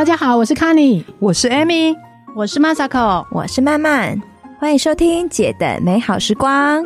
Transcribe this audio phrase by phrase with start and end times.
[0.00, 1.94] 大家好，我是 Kenny，我是 Amy，
[2.34, 4.18] 我是 Masako，我是曼曼，
[4.58, 6.82] 欢迎收听姐的美好时光。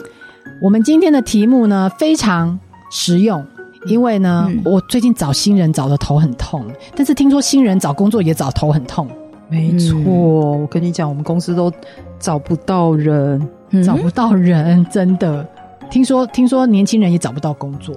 [0.60, 2.58] 我们今天的题目呢，非常
[2.90, 3.46] 实用，
[3.86, 6.66] 因为呢，嗯、我最近找新人找的头很痛，
[6.96, 9.08] 但是听说新人找工作也找头很痛。
[9.48, 11.72] 没错，嗯、我跟你讲，我们公司都
[12.18, 15.48] 找不到人，嗯、找不到人，真的。
[15.88, 17.94] 听说听说年轻人也找不到工作。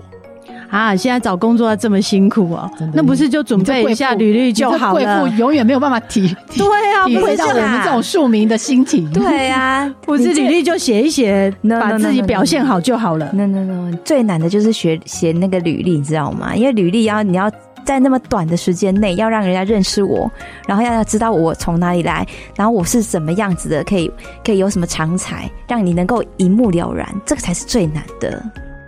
[0.70, 0.95] 啊！
[0.95, 4.93] 现在找工作这么辛苦啊，真的，那不是就准备一下履历就好了？
[4.93, 9.11] 贵妇永远没有办法体对啊，体会到我们这种庶民的心情。
[9.11, 13.29] 对啊， 不是履历就写一写，把自己表现好就好了。
[13.33, 16.55] No no no，最难的就是学写那个履历，你知道吗？
[16.55, 17.49] 因为履历要你要
[17.86, 20.29] 在那么短的时间内要让人家认识我，
[20.68, 24.11] 然后要知道我从哪里来，然后我是什么样子的，可以
[24.43, 28.43] 可以有什么长才，让你能够一目了然，这个才是最难的。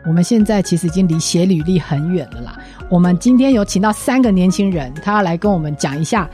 [0.06, 2.58] 我们现在其实已经离写履历很远了啦。
[2.90, 6.30] 我们今天有请到三个年轻人，他要来跟我们讲一下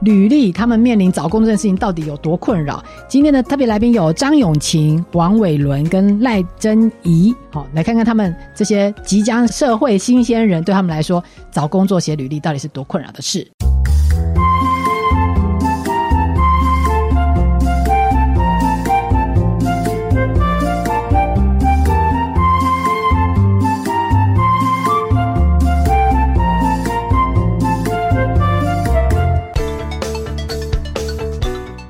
[0.00, 2.82] 履历，他们面临找工作这件事情到底有多困扰。
[3.06, 7.34] 今天的特别来宾有张永晴、王伟伦跟赖珍仪。
[7.52, 13.46] 好，来看看他们这些即将社会新鲜人，对他们来说找工作写履历到底是多困扰的事。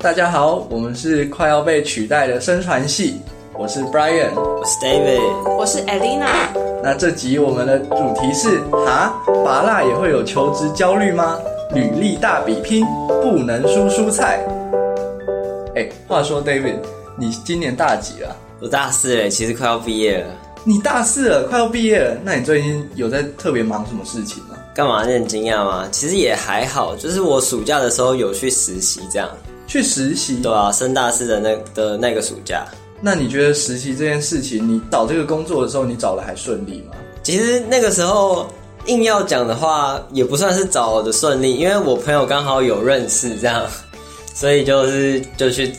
[0.01, 3.21] 大家好，我们是快要被取代的声传系。
[3.53, 6.47] 我是 Brian，我是 David，我是 Elena。
[6.81, 9.13] 那这集我们的主题是：哈，
[9.45, 11.37] 拔辣也会有求职焦虑吗？
[11.75, 12.83] 履历大比拼，
[13.21, 14.43] 不能输蔬菜。
[15.75, 16.79] 哎，话说 David，
[17.15, 18.35] 你今年大几了？
[18.59, 20.33] 我大四了，其实快要毕业了。
[20.63, 22.17] 你大四了，快要毕业了？
[22.23, 24.55] 那你最近有在特别忙什么事情吗？
[24.73, 25.05] 干嘛？
[25.05, 25.87] 你很惊讶吗？
[25.91, 29.29] 其实也还好，就是我暑假的时候有去实习，这样。
[29.71, 32.65] 去实习，对啊，升大四的那的那个暑假。
[32.99, 36.95] 那你觉得实习这件事情，你找这个工作的时候，你找的还顺利吗？
[37.23, 38.51] 其实那个时候
[38.87, 43.65] 硬要讲的话，也不算是找的顺利，因为我朋友刚好有认识这样，
[44.35, 45.71] 所以就是就去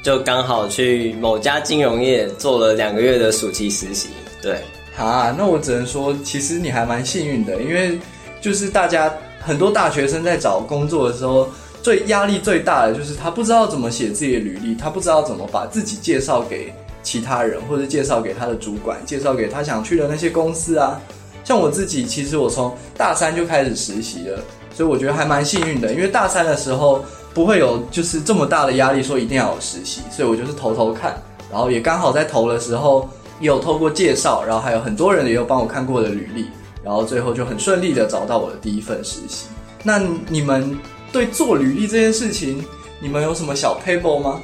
[0.00, 4.10] 就刚好去某家金融业做了两个月的暑期实习。
[4.40, 4.62] 对，
[4.96, 7.98] 啊，那我只能说，其实你还蛮幸运的，因为
[8.40, 11.48] 就是大家很多大学生在找工作的时候。
[11.82, 21.00] 最压力最大的就是他不知道怎么写自己的履历，他不知道怎么把自己介绍给其他人，或者介绍给他的主管，介绍给他想去的那些公司啊。
[21.42, 24.38] 像我自己，其实我从大三就开始实习了，
[24.74, 27.02] 所以我觉得还蛮幸运的，因为大三的时候
[27.32, 31.20] 不会有就是这么大的压力，说一定要有实习，所以我就是投投看，
[31.50, 33.08] 然后也刚好在投的时候
[33.40, 36.46] 也有透过介绍，然后还有很多人也有帮我看过的履历，
[36.84, 39.46] 然后最后就很顺利的找到我的第一份实习。
[39.82, 39.98] 那
[40.28, 40.78] 你们？
[41.12, 42.64] 对做履历这件事情，
[43.00, 44.40] 你们有什么小撇步吗？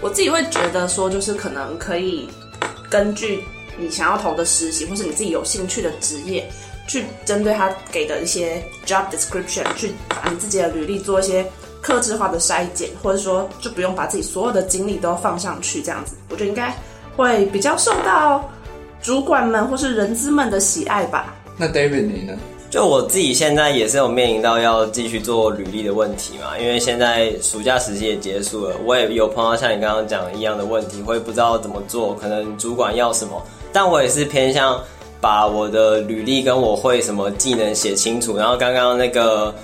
[0.00, 2.28] 我自己会觉得说，就是可能可以
[2.90, 3.42] 根据
[3.78, 6.50] 你想要投的实习，或是你自己有兴趣的职业，
[6.88, 11.46] 去针对他给的一些 job description，去把你自己的履历做一些
[11.80, 16.76] 克制化的筛检，或者说就不用把自己所有的精力都放上去，这样子，我觉得应该
[17.16, 18.50] 会比较受到
[19.00, 21.34] 主管们或是人资们的喜爱吧。
[21.56, 22.36] 那 David 你呢？
[22.72, 33.44] 就我自己现在也是有面临到要继续做履历的问题嘛，因为现在暑假实习也结束了，我也有碰到像你刚刚讲一样的问题，我也不知道怎么做，可能主管要什么，
[33.74, 34.82] 但我也是偏向
[35.20, 39.54] 把我的履历跟我会什么技能写清楚，然后刚刚那个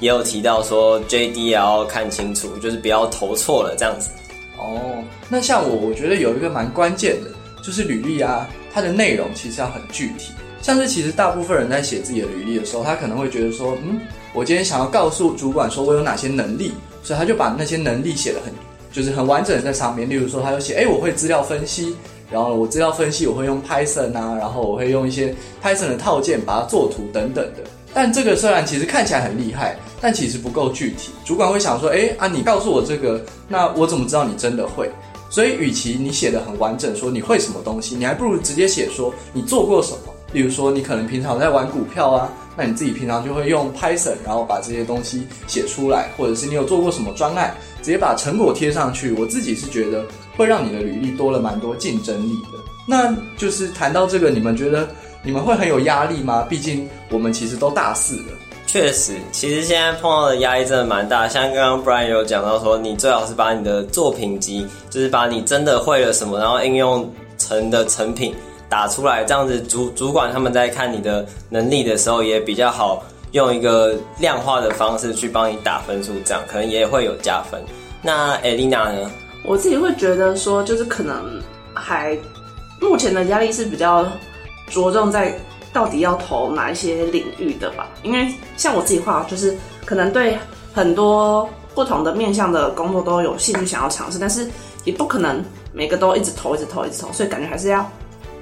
[0.00, 4.10] 也有提到说 JD 也要看清楚，就是不要投错了这样子。
[4.58, 7.30] 哦，那像我，我觉得有一个蛮关键的，
[7.62, 10.32] 就是履历啊，它的内容其实要很具体。
[10.66, 14.00] 像是其实大部分人在写自己的履历的时候，他可能会觉得说，嗯，
[14.34, 16.72] 我今天想要告诉主管说我有哪些能力，
[17.04, 18.52] 所以他就把那些能力写得很，
[18.90, 20.10] 就是很完整的在上面。
[20.10, 21.94] 例如说，他就写，哎，我会资料分析，
[22.32, 25.32] 然后我资料分析我会用 Python 啊，然后我会用一些
[25.62, 27.62] Python 的套件把它做图等等的。
[27.94, 31.12] 但这个虽然其实看起来很厉害，但其实不够具体。
[31.24, 34.90] 主管会想说，哎啊，你告诉我这个，那我怎么知道你真的会？
[35.30, 40.12] 所以，与其你写的很完整，说你会什么东西，你还不如直接写说你做过什么。
[40.32, 49.12] 例如说，你可能平常在玩股票啊，那你自己平常就会用 Python，然后把这些东西写出来，或者是你有做过什么专案，直接把成果贴上去。
[49.12, 50.04] 我自己是觉得
[50.36, 52.58] 会让你的履历多了蛮多竞争力的。
[52.88, 54.88] 那就是谈到这个，你们觉得
[55.22, 56.46] 你们会很有压力吗？
[56.48, 58.32] 毕竟我们其实都大四了。
[58.66, 61.28] 确实，其实现在碰到的压力真的蛮大。
[61.28, 67.08] 像刚刚 Brian 有讲到说，你最好是把你的作品集，就是把你真的会了什么，然后应用
[67.38, 68.34] 成的成品。
[68.68, 77.62] 打出来，这样子主主管他们在看你的能力的时候也比较好用一个量化的方式去帮你打分数，这样可能也会有加分。
[78.02, 79.10] 那 Elena 呢？
[79.44, 81.40] 我自己会觉得说，就是可能
[81.74, 82.18] 还
[82.80, 84.04] 目前的压力是比较
[84.68, 85.38] 着重在
[85.72, 87.88] 到底要投哪一些领域的吧。
[88.02, 90.36] 因为像我自己话，就是可能对
[90.74, 94.48] 很多不同的面向的工作都有兴趣想要尝试，但是
[94.84, 97.88] 也不可能每个都一直投、一直投、一直投，所以感觉还是要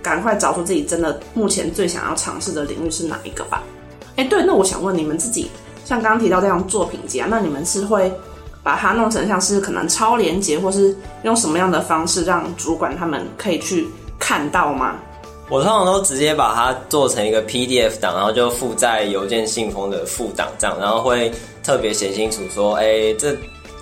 [0.05, 3.63] 赶快找出自己真的目前最想要尝试的领域是哪一个吧。
[4.17, 5.51] 哎、对，那我想问你们自己，
[5.85, 8.13] 像刚刚提到这样作品集啊，那你们是会
[8.63, 14.95] 把它弄成像是可能超连结，或是用什么样的方式让主管他们可以去看到吗？
[15.51, 23.37] 我通常都直接把它做成一个 PDF 档，然后就附在邮件信封的附档这样，然后会特别写清楚说，哎、这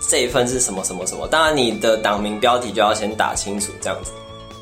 [0.09, 1.29] 这一份是什么什么什么。
[1.29, 4.11] 当然，你的档名标题就要先打清楚这样子。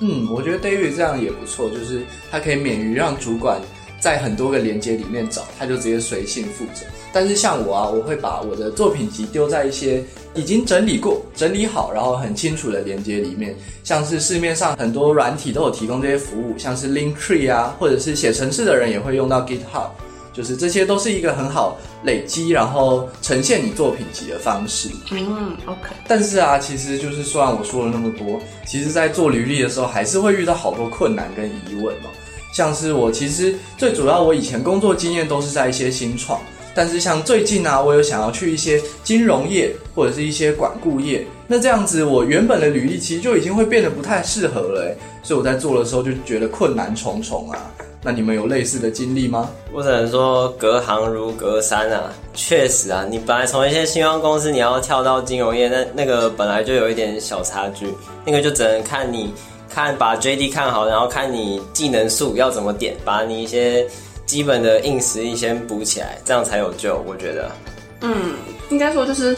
[0.00, 3.60] 嗯，我觉得 David 这样也不错，就是他可以免于让主管。
[4.00, 6.86] 在很多个连接里面找，他就直接随性负责。
[7.12, 10.02] 但是像我啊，我会把我的作品集丢在一些
[10.34, 13.54] 已经整理过、整理好，然后很清楚的连接里面。
[13.84, 19.90] 像是市面上很多软体都有提供这些服务，像是 Linktree 啊，或者是写程式的人也会用到 GitHub，
[20.40, 24.88] 就是这些都是一个很好累积然后呈现你作品集的方式。
[25.10, 25.90] 嗯，OK。
[26.08, 32.08] 但是啊，其实就是虽然我说了那么多，其实在做履历的时候，还是会遇到好多困难跟疑问哦。
[32.54, 36.40] 像是我其实最主要，我以前工作经验都是在一些新创，
[36.74, 47.70] 但是像最近啊，我有想要去一些金融业或者是一些管顾业，那这样子我原本的履历其实就已经会变得不太适合了，哎，所以我在做的时候就觉得困难重重啊。
[48.02, 49.50] 那你们有类似的经历吗？
[49.72, 57.86] 我只能说隔行如隔山啊，确实啊，你本来从一些新创公司你要跳到金融业，那那个本来就有一点小差距，
[58.24, 59.32] 那个就只能看你。
[59.72, 63.86] 看，把 JD 看好，然后看你技能树要怎么点，把你一些
[64.26, 67.00] 基本的硬实力先补起来，这样才有救。
[67.06, 67.52] 我觉得，
[68.00, 68.34] 嗯，
[68.70, 69.36] 应该说就是，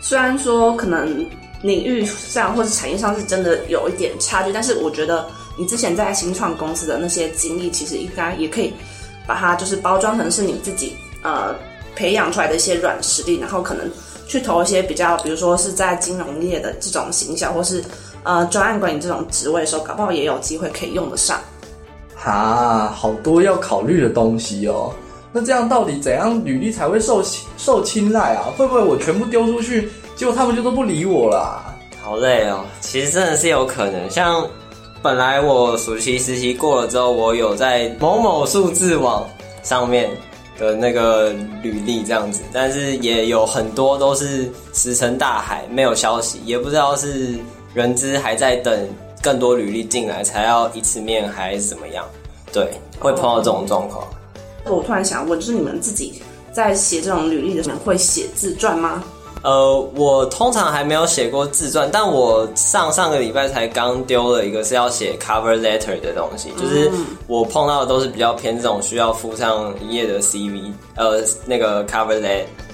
[0.00, 1.06] 虽然说可能
[1.60, 8.72] 领域上或者产业上是真的有一点差距，但是我觉得你之前在新创公司的那些经历，其实应该也可以
[9.26, 11.54] 把它就是包装成是你自己呃
[11.94, 13.90] 培养出来的一些软实力，然后可能
[14.26, 17.82] 去投一些比较，比如说是在金融业的这种行销，或是。
[18.26, 21.38] 呃，专案管理这种职位的时候，搞不好也有机会可以用得上。
[22.16, 24.90] 哈，好多要考虑的东西哦。
[25.30, 27.22] 那这样到底怎样履历才会受
[27.58, 28.48] 受青睐啊？
[28.56, 31.76] 会不会我全部丢出去，结果他们就都不理我啦？
[32.02, 32.64] 好累哦。
[32.80, 34.48] 其实真的是有可能，像
[35.04, 39.28] 本来我暑期实习过了之后，我有在某某数字网
[39.62, 40.08] 上面
[40.58, 41.30] 的那个
[41.62, 47.34] 履历这样子，但是也有很多都是石沉大海，没有消息，也不知道是。
[47.74, 48.88] 人资还在等
[49.20, 52.06] 更多履历进来，才要一次面还是怎么样？
[52.52, 54.06] 对，会碰到这种状况。
[54.64, 56.22] 我突然想问，就是你们自己
[56.52, 59.04] 在写这种履历的时候，会写自传吗？
[59.44, 66.90] 呃，我通常还没有写过自传，但我上上个礼拜才刚丢了一个是要写 cover letter 的东西，就是
[67.26, 72.18] 我碰到的都是比较偏这种需要附上一页的 CV，呃，那个 cover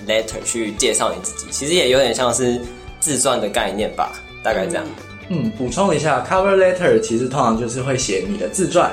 [0.07, 2.61] letter 去介绍你自己，其实也有点像是
[3.01, 4.13] 自传的概念吧。
[4.43, 4.85] 大概这样。
[5.29, 8.91] 嗯，补充一下，cover letter 其实通常就是会写你的自传，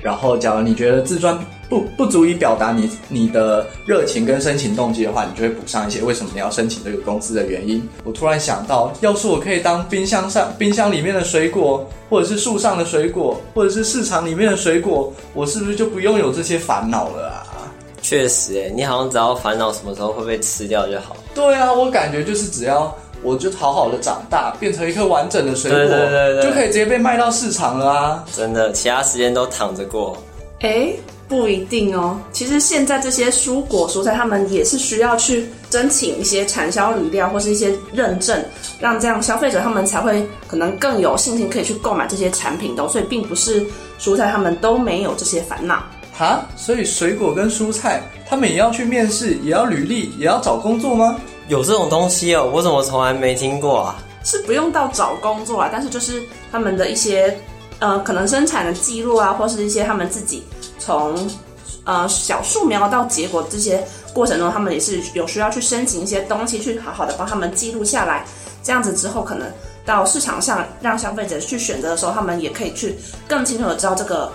[0.00, 7.86] 然后假如你觉得自传不不足以表达你你的热情跟申请动机的话，你就会补上一些为什么你要申请这个公司的原因。
[8.04, 17.44] 我突然想到，要是我可以当冰箱上冰箱里面的水果，或者是树上的水果，或者是市场里面的水果，我是不是就不用有这些烦恼了啊？
[18.00, 21.16] 确实，哎，你好像只要烦恼什么时候会被吃掉就好。
[21.34, 22.96] 对啊，我感觉就是只要。
[23.22, 28.24] 我就好好的长大，变成一颗完整的水果，对对对对，就可以直接被卖到市场了啊！
[28.34, 30.16] 真的，其他时间都躺着过。
[30.60, 30.92] 哎，
[31.28, 32.18] 不一定哦。
[32.32, 38.44] 其实现在这些蔬果蔬菜，他们也是需要去申请一些产销履历或是一些认证，
[38.80, 42.88] 让这样消费者他们才会可能更有信心可以去购买这些产品的。
[42.88, 43.64] 所以，并不是
[44.00, 45.82] 蔬菜他们都没有这些烦恼。
[46.12, 51.16] 哈，所以水果跟蔬菜，他们也要去面试，也要履历，也要找工作吗？
[51.48, 53.96] 有这种东西哦，我怎么从来没听过啊？
[54.22, 57.34] 是不用到找工作啊，但是就是他们的一些
[57.78, 60.44] 呃，可能生产的记录啊，或是一些他们自己
[60.78, 61.16] 从
[61.84, 68.26] 呃小树苗到结果这些过程中，他们也是有需要去申请一些东西，去好好的帮他们记录下来。
[68.62, 69.50] 这样子之后，可能
[69.86, 74.30] 到市场上让消费者去选择的时候，他们也可以去更清楚的知道这个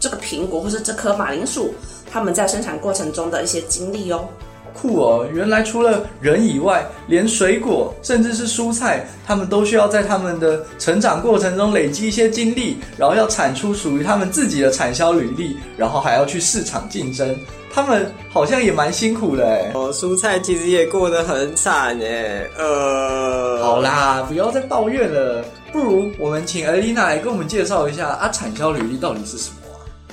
[0.00, 1.72] 这个苹果或是这颗马铃薯
[2.10, 4.26] 他们在生产过程中的一些经历哦。
[4.76, 5.26] 酷哦！
[5.32, 17.36] 原来除了人以外，连水果甚至是蔬菜，他们都需要在他们的成长过程中累积一些经历，然后要产出属于他们自己的产销履历，然后还要去市场竞争。
[17.72, 19.70] 他们好像也蛮辛苦的哎。
[19.74, 22.46] 哦，蔬菜其实也过得很惨哎。
[22.56, 25.44] 呃，好啦，不要再抱怨了。
[25.72, 29.55] 不如我们请艾丽娜来跟我们介绍一下啊，产销履历到底是什么？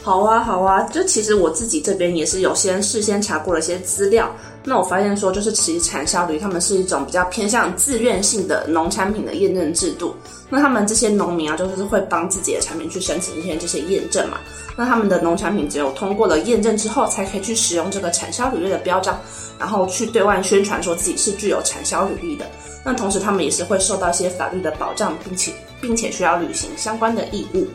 [0.04, 4.30] 好啊，好啊，就其实我自己这边也是有先事先查过了一些资料。
[4.66, 10.14] 那我发现说，就是其实产销履历他们是一种比较偏向自愿性的农产品的验证制度。
[10.50, 14.38] 那他们这些农民啊，就是会帮自己的产品去申请一些这些验证嘛。
[14.76, 19.18] 那他们的农产品只有通过了验证之后，才可以去使用这个产销履历的标章，
[19.58, 22.46] 然后去对外宣传说自己是具有产销履历的。
[22.84, 27.66] 那同时，他们也是会受到一些法律的保障，并且并且需要履行相关的义务。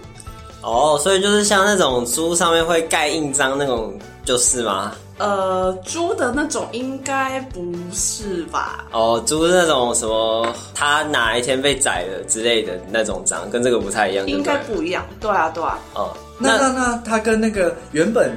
[0.61, 4.93] 哦，所以就是像那种猪上面会盖印章那种，就是吗？
[5.19, 8.85] 呃，猪的那种应该不是吧？
[8.93, 15.05] 哦，猪那种什么，它哪一天被宰了之类的那种章，跟这个不太一样，应该不一样。
[15.21, 15.79] 对啊，对啊。
[15.95, 18.33] 哦，那那那它跟那个原本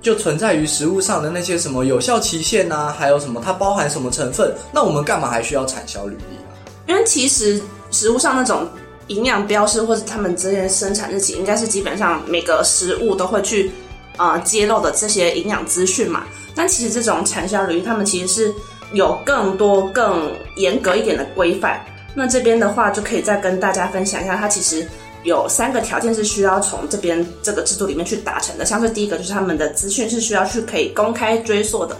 [0.00, 4.52] 就存在于食物上的那些什么有效期限啊，还有什么它包含什么成分？
[4.72, 6.50] 那我们干嘛还需要产销履历啊？
[6.86, 8.68] 因为其实食物上那种。
[9.08, 13.70] 营养标示或者他们这些生产日期，应该是基本上每个食物都会去
[14.16, 16.24] 呃揭露的这些营养资讯嘛。
[16.54, 18.54] 但其实这种产销履历，他们其实是
[18.92, 21.84] 有更多更严格一点的规范。
[22.14, 24.86] 那这边的话，就可以再跟大家分享一下，它其实
[25.24, 28.64] 有三个条件是需要从这边这个制度里面去达成的。
[28.64, 31.96] 像是第一个，就是他们的资讯是需要去可以公开追溯的。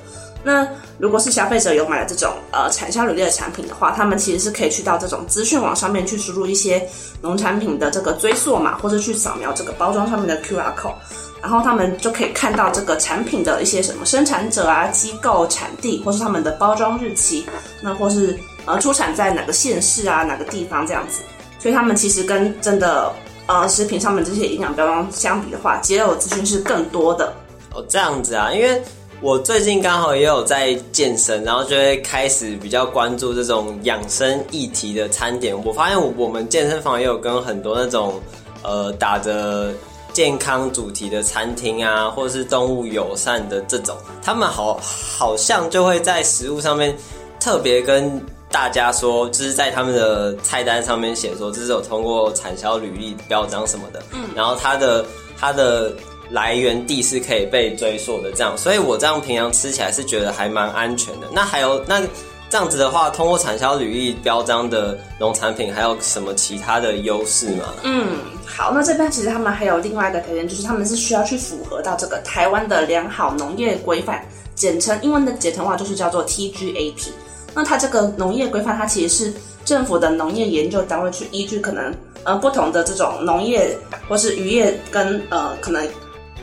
[0.46, 6.86] 那如果是消费者有买了这种呃产销履历的产品的话，他们其实是可以去到这种资讯网上面去输入一些
[7.22, 10.92] 农产品的这个追溯码，或者去扫描这个包装上面的 QR code，
[11.40, 17.46] 然后他们就可以看到这个产品的一些什么生产者啊、机构、产地，或是他们的包装日期，
[17.80, 21.22] 那或是呃出产在哪个县市啊、哪个地方这样子。
[21.58, 23.10] 所以他们其实跟真的
[23.46, 27.32] 呃食品上面这些营养标签相比的话，揭露的资讯是更多的。
[27.72, 28.82] 哦，这样子啊，因为。
[29.24, 35.56] 我最近刚好也有在健身，然后就会开始比较关注这种养生议题的餐点。
[35.64, 38.20] 我发现我们健身房也有跟很多那种
[38.62, 39.72] 呃打着
[40.12, 46.94] 健康主题的餐厅啊，或者是动物友善的这种，他们好好像就会在食物上面
[47.40, 55.02] 特别跟大家说，就是在他们的菜单上面写说这是有通过产销履历表彰什么的，嗯，然后他的
[55.34, 55.94] 他的。
[56.30, 61.26] 来源地是可以被追溯的，这样，所以我这样平常吃起来是觉得还蛮安全的。
[61.32, 62.00] 那还有，那
[62.50, 67.64] 这样子的话，通过产销履历标章的农产品，还有什么其他的优势吗？
[67.82, 77.08] 嗯，好，那这边其实他们还有另外一个条件，就是他们是需要去符合到这个台湾的良好农业规范，简称英文的简称话就是叫做 TGAP。
[77.54, 83.76] 那它这个农业规范，它其实是政府的农业研究单位去依据可能呃不同的这种农业
[84.08, 85.84] 或是渔业跟呃可能。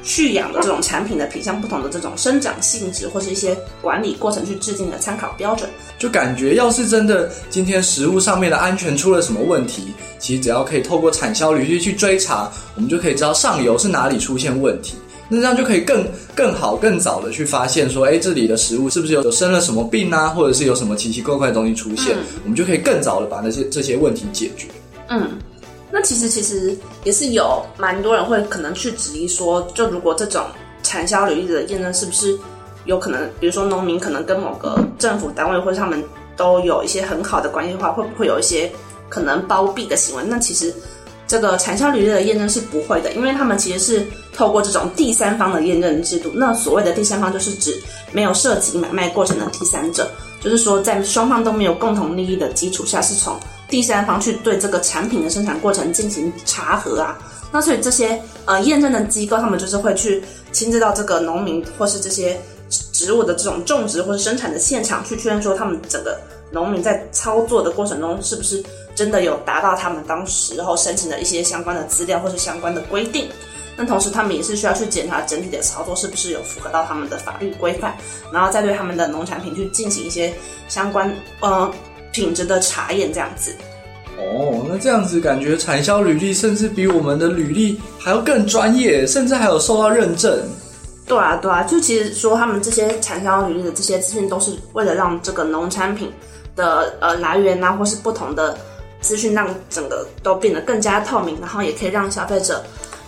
[0.03, 14.95] 畜养的这种产品的品相不同的这种生长性质或是一些管理过程去制定的参考标准，就感觉要是真的今天食物上面的安全出了什么问题，其实只要可以透过产销履历去追查，我们就可以知道上游是哪里出现问题，
[15.29, 24.67] 那这样就可以更更好更早的去发现说，哎，这里的食物是不是有有生了什么病啊，或者是有什么奇奇怪怪的东西出现，嗯、我们就可以更早的把那些这些问题解决。
[25.09, 25.29] 嗯。
[25.91, 30.45] 那其实其实也是有蛮多人会可能去质疑说，就如果这种
[30.83, 32.37] 产销履历的验证是不是
[32.85, 36.01] 有可能，比如说农民可能跟某个政府单位或者他们
[36.37, 38.71] 都有一些很好的关系的话，会不会有一些
[39.09, 40.23] 可能包庇的行为？
[40.25, 40.73] 那其实
[41.27, 46.31] 这个产销履历的验证是不会的，因为他们其实是透过这种第三方的验证制度。
[46.33, 47.77] 那所谓的第三方就是指
[48.13, 53.37] 没有涉及买卖过程的第三者，就是说在双方都没有共同利益的基础下，是从。
[53.71, 57.17] 第三方去对这个产品的生产过程进行查核啊，
[57.53, 62.37] 那所以这些呃验证的机构，他们就是会去亲自到这个农民或是这些
[62.69, 66.19] 植物的这种种植或者生产的现场去确认说，他们整个
[66.51, 68.61] 农民在操作的过程中是不是
[68.93, 73.29] 真的有达到他们当时候申请的一些相关的资料或是相关的规定。
[73.77, 77.95] 那同时他们也是需要去检查整体的操作是不是有符合到他们的法律规范，
[78.33, 80.33] 然后再对他们的农产品去进行一些
[80.67, 81.09] 相关
[81.39, 81.73] 呃。
[82.11, 83.55] 品质的查验这样子，
[84.17, 90.39] 哦，那这样子感觉产销履历甚至比我们的履历还要更专业，甚至还有受到认证。
[91.07, 96.11] 对啊，对啊，就其实说他们这些产销履历的这些资讯，都是为了让这个农产品
[96.55, 98.57] 的呃来源啊，或是不同的
[99.01, 102.63] 资讯，让整个都变得更加透明，然后也可以让消费者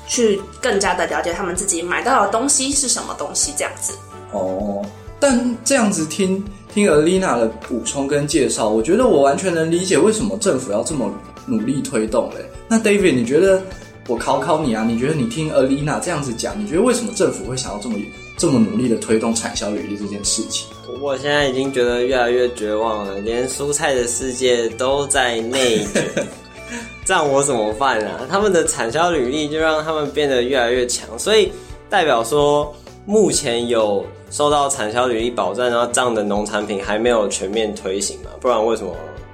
[0.07, 3.93] 去更加的了解他们自己买到的东西是什么东西这样子。
[4.31, 4.83] 哦。
[5.19, 6.43] 但这样子听
[6.73, 11.13] 听 Alina 的补充跟介绍，我觉得我完全能理解为什么政府要这么
[11.45, 12.43] 努力推动嘞。
[12.67, 13.61] 那 David，你觉得
[14.07, 14.83] 我考考你啊？
[14.83, 17.95] 你觉得你听 Alina 这样子讲，你觉得为什么政府会想要这么
[18.37, 20.67] 这么努力的推动产销履历这件事情？
[20.99, 26.27] 我现在已经觉得越来越绝望了，连蔬菜的世界都在内卷，
[27.05, 28.21] 这样我怎么办啊？
[28.27, 31.51] 他们的产销履历就让他们变得越来越强，所以
[31.87, 32.73] 代表说
[33.05, 34.03] 目前有
[34.33, 38.31] 受到产销履历保障，然后这样的农产品还没有全面推行嘛？
[38.41, 38.91] 不然为什么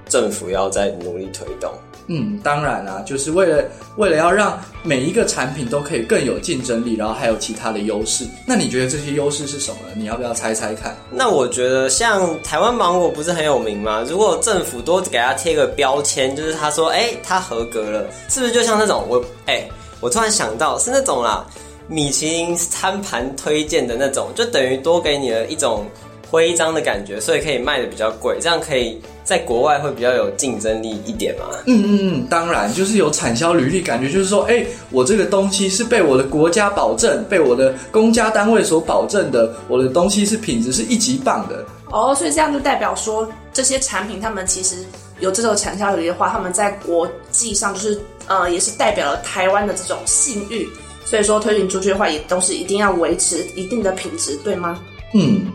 [0.10, 1.72] 政府要再努力推动？
[2.08, 3.63] 嗯，当然啦、啊，就是为了
[3.96, 8.25] 为了要让每一个产品都可以更有竞争力，然后还有其他的优势。
[8.46, 9.94] 那你觉得这些优势是什么呢？
[9.96, 10.98] 你要不要猜猜看？
[11.10, 14.03] 那我觉得像台湾芒果不是很有名吗？
[14.06, 19.65] 如果政府多给它贴个标签，就是他说，哎，它合格了，是不是就像那种我，哎，
[20.01, 21.46] 我突然想到是那种啦，
[21.89, 25.86] 米其林餐盘推荐的那种，就等于多给你了一种
[26.29, 29.01] 徽章的感觉，所以可以卖的比较贵，这样可以。
[29.29, 31.46] 在国外会比较有竞争力一点嘛？
[31.67, 41.63] 嗯嗯嗯，当然，就是有产销履历，感觉就是说，哎、欸，我这个东西是被我的国家保证，被我的公家单位所保证的，我的东西是品质是一级棒的。
[41.91, 44.77] 哦，所以这样就代表说，这些产品他们其实
[45.19, 50.67] 有这种产销履历的话，他们在国际上就是呃，也是代表了台湾的这种信誉。
[51.09, 54.79] 所以说推行出去的话，也都是一定要维持一定的品质，对吗？
[55.15, 55.47] 嗯。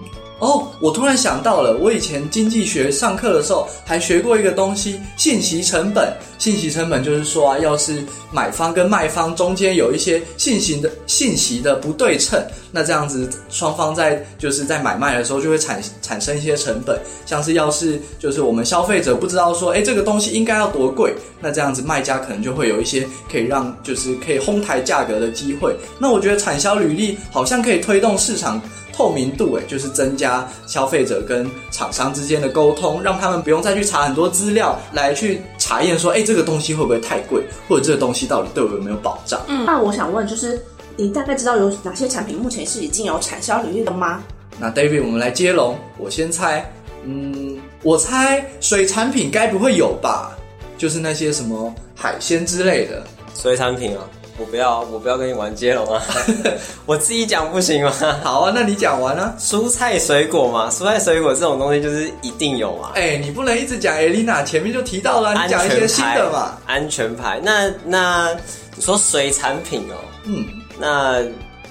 [0.44, 6.12] 哦，我突然想到了，我以前经济学上课的时候还学过一个东西——信息成本。
[6.36, 12.38] 信息成本就是说啊，要是买方跟卖方中间有一些信息的信息的不对称，
[12.70, 17.00] 那这样子双方在就是在买卖的时候就会产产生一些成本。
[17.24, 25.74] 像是要是就是我们消费者不知道说，哎，这个东西应该要多贵，那这样子卖家可能就会有一些可以让就是可以哄抬价格的机会。
[25.98, 28.60] 那我觉得产销履历好像可以推动市场。
[28.94, 39.40] 透明度，诶，就是增加消费者跟厂商之间的沟通，让他们不用再去查很多资料来去查验说，哎，这个东西会不会太贵，或者这个东西到底对我有没有保障？
[39.48, 40.62] 嗯，那我想问，就是
[40.96, 44.22] 你大概知道有哪些产品目前是已经有产销履历的吗？
[44.58, 46.70] 那 David，我们来接龙，我先猜，
[47.04, 50.30] 嗯，我猜水产品该不会有吧？
[50.78, 53.04] 就是那些什么海鲜之类的
[53.34, 54.04] 水产品啊。
[54.36, 56.02] 我不要，我不要跟你玩接龙啊！
[56.86, 57.92] 我自己讲不行吗？
[58.22, 59.32] 好啊，那你讲完啊。
[59.38, 62.90] 蔬菜水果嘛，蔬菜水果这种东西就是一定有嘛。
[62.94, 66.58] 哎、欸，你不能一直讲艾琳娜前面就提到了，你讲一些新的嘛。
[66.66, 68.36] 安全牌，那那
[68.74, 70.44] 你说水产品哦、喔，嗯，
[70.78, 71.22] 那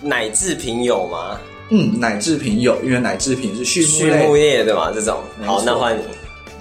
[0.02, 1.38] 奶制品有吗？
[1.70, 5.20] 嗯，奶制品有，因为奶制品是畜畜牧业的嘛，这种。
[5.46, 6.02] 好，那换你。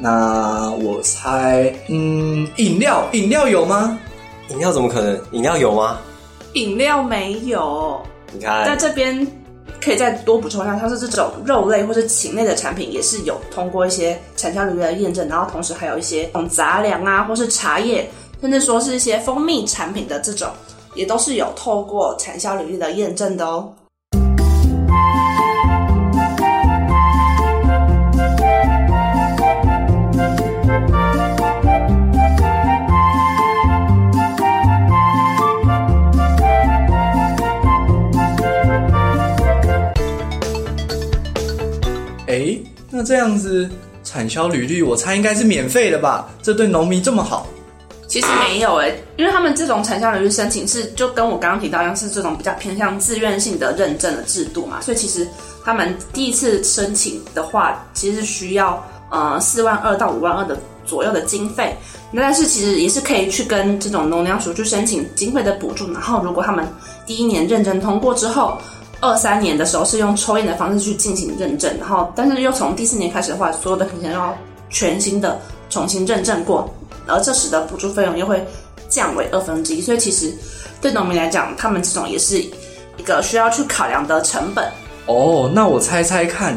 [0.00, 3.96] 那我猜，嗯，饮料，饮料有吗？
[4.52, 5.18] 饮料怎么可能？
[5.32, 5.98] 饮料有吗？
[6.52, 8.00] 饮料没有。
[8.32, 9.26] 你看，在这边
[9.82, 18.10] 可以再多补充一下，它是这种肉类或是禽类的产品，也是有通过一些产销履历的验证，然后同时还有一些种杂粮啊，或是茶叶，
[18.42, 20.50] 甚至说是一些蜂蜜产品的这种，
[20.94, 23.72] 也都是有透过产销履历的验证的哦。
[42.32, 42.56] 哎，
[42.88, 43.68] 那这样子
[44.02, 46.30] 产销履历，我猜应该是免费的吧？
[46.42, 47.46] 这对农民这么好？
[48.08, 55.28] 其实没有哎，因为他们这种产销履历申请是就跟我刚刚提到一样，是这种比较偏向自愿性的认证的制度嘛，所以其实
[55.62, 61.76] 他们第一次申请的话，其实需要呃四万二到五万二的左右的经费。
[62.10, 66.66] 那但是其实也是可以去跟这种农粮署去申请经费的补助，然后如果他们
[67.06, 68.56] 第一年认证通过之后。
[69.02, 74.38] 二三年的时候是用抽验的方式去进行认证，然后但是又从第四年开始的话，所有的品项要
[74.70, 75.36] 全新的
[75.68, 76.72] 重新认证过，
[77.08, 78.46] 而这时的补助费用又会
[78.88, 80.32] 降为二分之一，所以其实
[80.80, 84.70] 对农民来讲，他们这种也是一个需要去考量的成本。
[85.06, 86.56] 哦，那我猜猜看，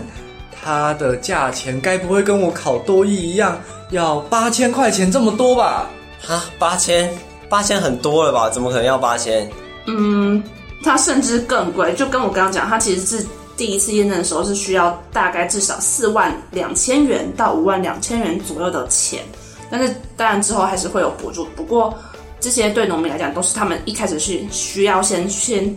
[0.61, 5.89] 它的价钱该不会跟我考多艺一样，要八千块钱这么多吧？
[6.21, 7.11] 哈，八千，
[7.49, 8.51] 八千很多了吧？
[8.51, 9.49] 怎么可能要八千？
[9.87, 10.43] 嗯。
[10.85, 13.25] 它甚至更贵，就跟我刚刚讲，它其实是
[13.57, 19.23] 第一次验证的时候是需要大概至少四万两千元到五万两千元左右的钱，
[19.69, 21.45] 但是当然之后还是会有补助。
[21.55, 21.97] 不过
[22.39, 25.75] 这些对农民来讲都是他们一开始是需要先先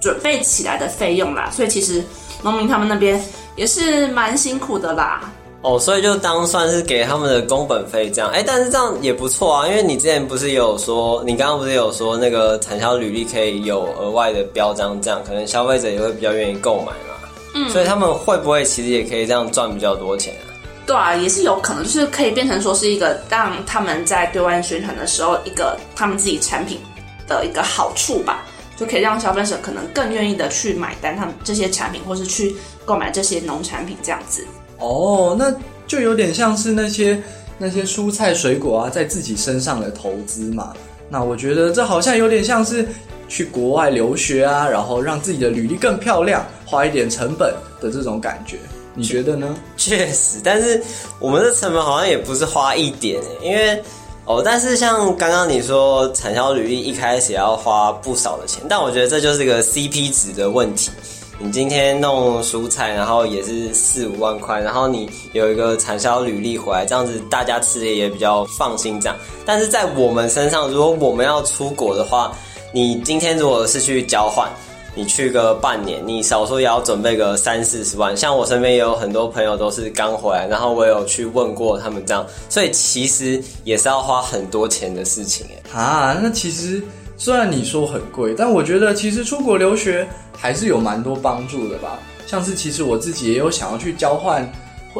[0.00, 2.02] 准备起来的费用啦，所以其实
[2.42, 3.22] 农民他们那边
[3.56, 5.30] 也是蛮辛苦的啦。
[5.66, 17.28] 哦，所以就当算是给他们的工本费这样，哎，但是这样也不错啊，因为你之前不是有说，你刚刚不是有说那个产销履历可以有额外的标章，这样可能消费者也会比较愿意购买嘛。
[17.54, 20.54] 嗯，所以他们会不会其实也可以这样赚比较多钱啊？
[20.86, 26.78] 对啊，也是有可能，就是可以变成说是一个让他们在对外宣传的时候，一个他们自己产品
[27.26, 28.44] 的一个好处吧，
[28.76, 34.46] 就可以让消费者可能更愿意的去买单他们这些产品，或是去购买这些农产品这样子。
[34.78, 35.54] 哦，那
[35.86, 37.20] 就有点像是那些
[37.58, 40.72] 那些蔬菜水果啊，在自己身上的投资嘛。
[41.08, 42.86] 那我觉得这好像有点像是
[43.28, 48.58] 去国外留学啊，然后让自己的履历更漂亮，花一点成本的这种感觉。
[48.94, 49.54] 你觉得呢？
[49.76, 50.82] 确实，但是
[51.20, 53.80] 我们的成本好像也不是花一点，因为
[54.24, 60.90] 哦，但是像刚刚你说产销履历一开始要花不少的钱，但我觉得这就是个 CP 值的问题。
[61.38, 68.98] 你今天弄蔬菜，然后也是四五万块，然后你有一个产销履历回来，这样子大家吃的也比较放心。
[69.00, 72.32] 这样，但是在我们身上，如果我们要出国的话，
[72.72, 74.50] 你今天如果是去交换。
[74.98, 78.16] 你去个半年，你少说也要准备个三四十万。
[78.16, 85.78] 像我身边也有很多朋友都是刚回来，然后我有去问过他们这样，所以其实也是要花很多钱的事情哎。
[85.78, 86.82] 啊，那其实
[87.16, 91.98] 虽然你说很贵，但我觉得其实出国留学还是有蛮多帮助的吧。
[92.26, 94.50] 像是其实我自己也有想要去交换，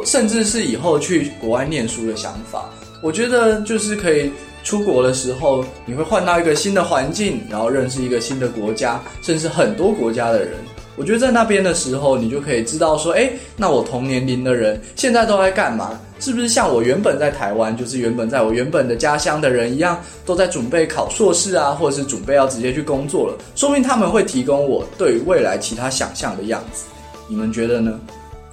[0.05, 2.69] 甚至是以后去国外念书的想法。
[3.01, 4.31] 我觉得就是可以。
[4.63, 10.55] 出国的时候，你会换到一个新的环境，然后认识一个新的国家，甚至很多国家的人。
[10.97, 15.97] 我觉得在那边的时候，你就可以知道说，诶，那我同年龄的人现在都在干嘛？
[16.19, 23.37] 是不是像我原本在台湾，就是原本在我原本的家乡的人一样，都在准备考硕士啊，或者是准备要直接去工作了？
[23.55, 26.85] 说明他们会提供我对未来其他想象的样子。
[27.27, 27.99] 你们觉得呢？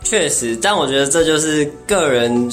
[0.03, 2.51] 确实，但我觉得这就是个人。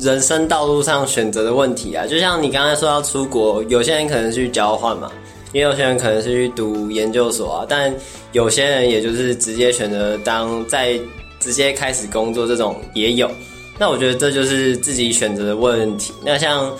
[0.00, 5.08] 人生道路上选择的问题啊，就像你刚才说要出国，有些人可能去交换嘛，
[5.54, 7.90] 也有些人可能是去读研究所啊，但
[8.32, 11.00] 有些人也就是直接选择当在
[11.40, 13.30] 直接开始工作这种也有。
[13.78, 16.12] 那我觉得这就是自己选择的问题。
[16.22, 16.70] 那像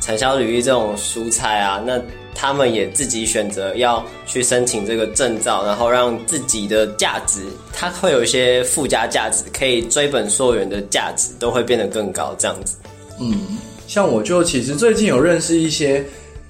[0.00, 1.98] 产销履历这种蔬菜啊，那。
[2.38, 7.40] 他们也自己选择要去申请这个证照，然后让自己的价值，
[7.72, 12.76] 它会有一些附加价值，可以追本溯源的价值都会变得更高，这样子。
[13.18, 16.04] 嗯，像我就其实最近有认识一些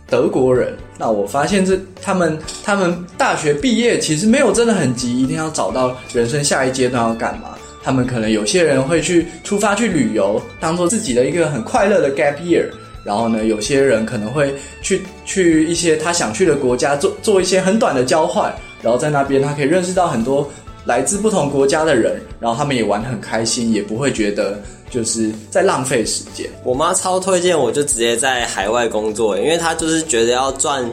[0.08, 7.50] 德国人，那我发现这他们他们大学毕业其实没有真的很急，一定要找到人生下一阶段要干嘛。
[7.82, 12.64] 他们可能有些人会去出发去旅游，当做自己的一个很快乐的 gap year。
[13.04, 20.50] 然后呢，有些人可能会去去一些他想去的国家做做一些很短的交换，然后在那边他可以认识到很多
[20.86, 26.48] 来自不同国家的人，然后他们也玩得很开心，也不会觉得就是在浪费时间。
[26.64, 30.88] 我妈超推荐我就直接在海外工作，因为她就是觉得要赚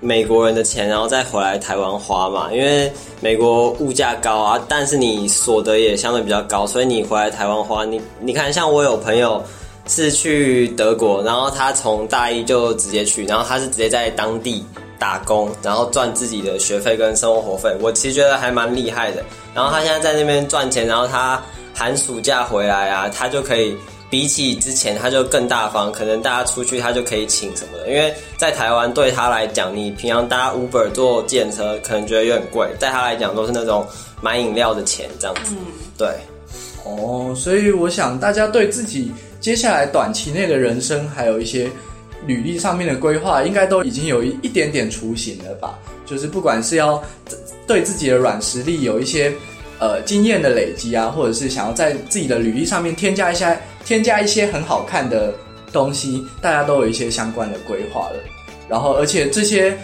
[0.00, 9.42] 美国人的钱，然后再回来台湾花嘛，因为美国物价高啊，但是你所得也相对比较高，所以你回来台湾花，你你看像我有朋友。
[9.88, 14.64] 是去德国，然后他从大一就直接去，然后他是直接在当地
[14.98, 17.74] 打工，然后赚自己的学费跟生活费。
[17.80, 19.22] 我其实觉得还蛮厉害的。
[19.54, 21.42] 然后他现在在那边赚钱，然后他
[21.74, 23.76] 寒暑假回来啊，他就可以
[24.08, 27.88] 比起之前他就更大方，可能大家出去他就可以请什么的。
[27.88, 33.86] 因为在台湾对他来讲，你平常搭 Uber 坐计程车可能觉得有点贵，在他来讲都是那种
[34.20, 35.54] 买饮料的钱这样子。
[35.58, 36.08] 嗯，对。
[36.84, 39.12] 哦，所以我想大家对自己。
[39.38, 41.70] 接下来短期内的人生，还有一些
[42.26, 45.78] 履历上面的规划，应该都已经有一点点雏形了吧？
[46.04, 47.02] 就是不管是要
[47.66, 49.32] 对自己的软实力有一些
[49.78, 55.34] 呃经验的累积啊，或者是想要在自己的履历上面添加一些添加一些很好看的
[55.72, 58.16] 东西，大家都有一些相关的规划了。
[58.68, 59.76] 然后，而且这些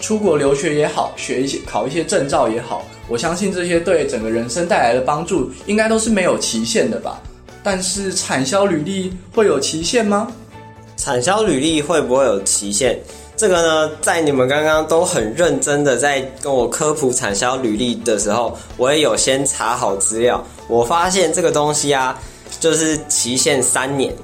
[0.00, 7.20] 出国留学也好，学一些考一些证照也好，我相信这些对整个人生带来的帮助，应该都是没有期限的吧？
[7.62, 10.32] 但是产销履历会有期限吗？
[11.00, 12.94] 产销履历会不会有期限？
[13.34, 20.44] 这个呢，在你们刚刚都很认真的在跟我科普产销履历的时候，我也有先查好资料。
[20.68, 22.20] 我发现这个东西啊，
[22.60, 24.14] 就是期限三年。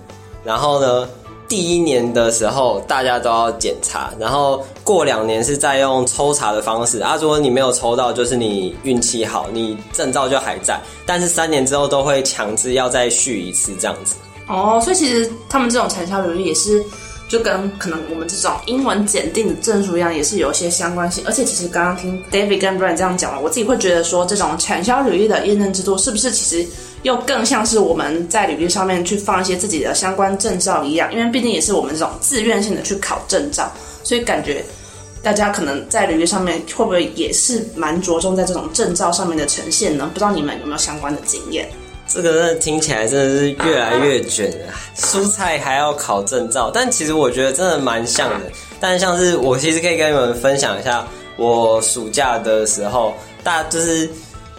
[0.45, 1.09] 然后呢，
[1.49, 7.17] 第一年的时候大家都要检查，然后过两年是再用抽查的方式啊。
[7.19, 10.79] 如果你没有抽到，就是你运气好，你证照就还在。
[11.07, 14.15] 但是三年之后都会强制要再续一次这样子。
[14.47, 16.85] 哦，所以其实他们这种产销履历也是
[17.29, 21.25] 就跟可能我们这种英文检定的证书一样，也是有一些相关性。
[21.27, 26.69] 而且其实刚刚听 David 跟 Brian 这样讲了，我自己会觉得说，这种产销履历的验证制度是不是其实？
[27.03, 33.71] 又更像是我们在履历上面去放一些自己的相关证照一样，因为毕竟也是我们这种自愿性的去考证照，
[34.03, 34.65] 所以感觉
[35.23, 40.11] 大家可能在履历上面会不会也是蛮着重在这种证照上面的呈现呢？
[40.13, 41.69] 不知道你们有没有相关的经验？
[42.09, 48.47] 这个真的听起来真的是越来越卷了，蔬菜还要考证照，但其实我觉得真的蛮像的。
[48.81, 54.09] 但像是我其实可以跟你们分享一下，我暑假的时候，大就是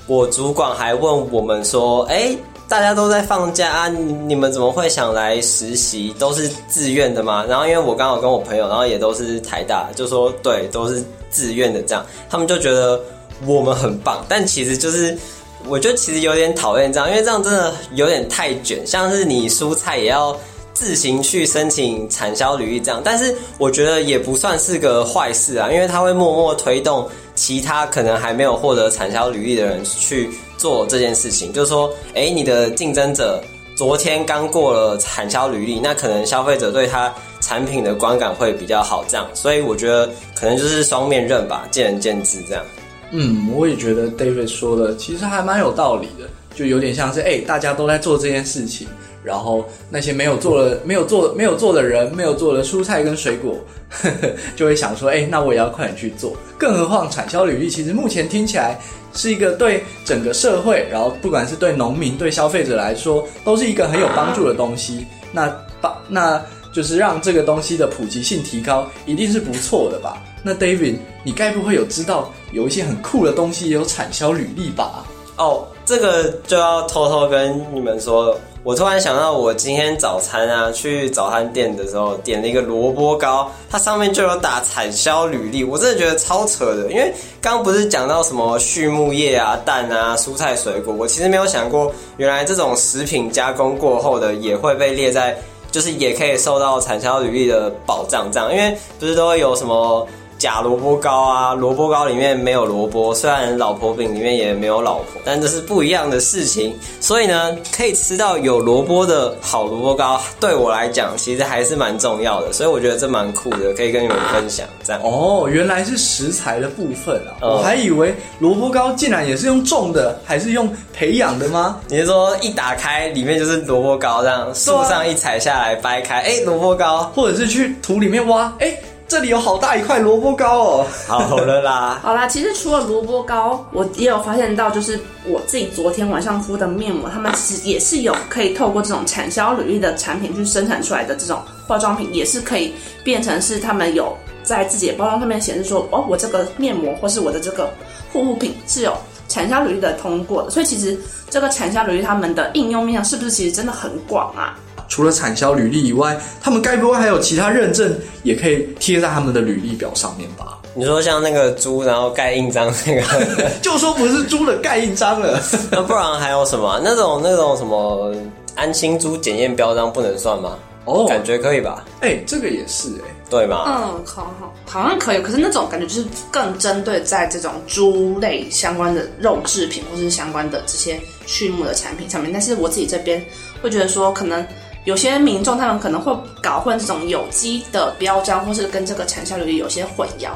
[0.08, 2.36] 我主管还问我们说，哎。
[2.70, 6.14] 大家都在放假啊，你你们怎么会想来实习？
[6.20, 7.46] 都是自愿的吗？
[7.48, 13.00] 然后因为我刚好跟我朋友，然后也都是台大，就说对，都是自愿的这样，他们就觉得
[13.46, 14.22] 我们很棒。
[14.28, 15.18] 但其实就是，
[15.66, 20.38] 我觉得其实有点讨厌这样，因为这样真的有点太卷，像是你蔬菜也要
[20.74, 23.02] 自行去申请产销履历这样。
[23.04, 30.30] 但是我觉得也不算是个坏事啊，因为它会默默推动其他可能还没有获得产销履历的人去。
[30.58, 33.40] 做这件事情，就是说，哎，你的竞争者
[33.76, 42.66] 昨天刚过了产销履历，那可能消费者对他产品的观感会比较好，这样，所以我觉得可能就是双面刃吧，见仁见智这样。
[43.12, 48.88] 嗯，我也觉得 David 说的其实还蛮有道理的，就有点像是，哎，大家都在做这件事情。
[49.24, 53.58] 然后那些没有做了、没有做、没有做的人，没有做的蔬菜跟水果，
[53.90, 56.34] 呵呵，就会想说：哎，那我也要快点去做。
[56.58, 58.80] 更何况产销履历，其实目前听起来
[59.14, 65.06] 是一个对整个社会，然后不管是对农民、对消费者来说，都是一个很有帮助的东西。
[65.34, 66.42] 那把那
[66.72, 70.24] 就是让这个东西的普及性提高，一定是不错的吧？
[70.44, 75.06] 那 David，你该不会有知道有一些很酷的东西也有产销履历吧？
[75.38, 78.38] 哦，这个就要偷偷跟你们说。
[78.64, 86.92] 我突然想到，我今天早餐啊，去早餐店的时候点了一个萝卜糕，它上面就有打产销履历，我真的觉得超扯的。
[86.92, 95.38] 因为刚刚不是讲到什么畜牧业啊、蛋啊、蔬菜水果，我其实没有想过，原来这种食品加工过后的也会被列在，
[95.72, 98.30] 就是也可以受到产销履历的保障。
[98.30, 100.06] 这样，因为不是都会有什么。
[100.38, 106.78] 假萝卜糕啊，萝卜糕里面没有萝卜，虽然老婆饼里面也没有老婆，但这是不一样的事情。
[107.00, 112.54] 所以呢，可以吃到有萝卜的好萝卜糕，对我来讲其实还是蛮重要的。
[112.54, 114.68] 所以我觉得这蛮酷的，可以跟你们分享。
[114.84, 121.80] 这样哦，原来是食材的部分啊，嗯、我还以为萝卜糕竟然也是用种的，还是用培养的吗？
[121.88, 128.72] 你是说一打开里面就是萝卜糕，这样树上一采下来掰开，哎，萝卜糕，或者是去土里面挖，哎。
[129.08, 130.88] 这里有好大一块萝卜糕哦！
[131.08, 147.72] 好了啦， 好啦，其实除了萝卜糕，我也有发现到，就是我自己昨天晚上敷的面膜，他们其实也是有可以透过这种产销履历的产品去生产出来的这种化妆品，也是可以变成是他们有在自己的包装上面显示说，哦，我这个面膜或是我的这个
[148.12, 148.94] 护肤品是有
[149.30, 154.60] 产销履历的通过的，所以其实这个产销履历他们的应用面向是不是其实真的很广啊？
[154.98, 160.58] 除了产销履历以外，他们该不会还有其他认证也可以贴在他们的履历表上面吧？
[160.74, 163.04] 你说像那个猪，然后盖印章那个，
[163.62, 165.40] 就说不是猪的盖印章了。
[165.72, 166.82] 那不然还有什么？
[166.84, 168.12] 那种那种什么
[168.56, 170.58] 安心猪检验标章不能算吗？
[170.86, 171.86] 哦，感觉可以吧？
[172.02, 173.66] 哎、欸，这个也是哎、欸，对吧？
[173.68, 175.22] 嗯，好好，好像可以。
[175.22, 182.34] 可是那种感觉就是更针对在这种猪类相关的肉制品，或是相关的这些畜牧的产品上面。
[182.34, 183.24] 但是我自己这边
[183.62, 184.44] 会觉得说，可能。
[184.88, 190.30] 有些民众他们可能会搞混这种有机的标章，或是跟这个产销履历有些混淆。